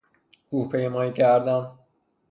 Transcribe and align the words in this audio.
کوه 0.49 0.69
پیمایی 0.69 1.13
کردن 1.13 1.71